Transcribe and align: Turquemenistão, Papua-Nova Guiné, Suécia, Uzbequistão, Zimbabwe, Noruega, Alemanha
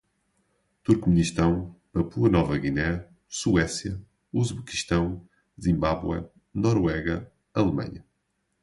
Turquemenistão, 0.83 1.75
Papua-Nova 1.93 2.57
Guiné, 2.57 3.07
Suécia, 3.29 4.01
Uzbequistão, 4.33 5.21
Zimbabwe, 5.61 6.27
Noruega, 6.51 7.31
Alemanha 7.53 8.03